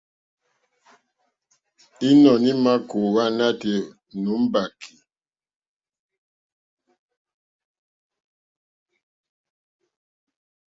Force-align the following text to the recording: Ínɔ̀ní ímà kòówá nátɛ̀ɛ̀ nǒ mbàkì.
Ínɔ̀ní 2.09 2.49
ímà 2.55 2.73
kòówá 2.89 3.23
nátɛ̀ɛ̀ 3.37 3.89
nǒ 4.21 4.33
mbàkì. 4.43 4.93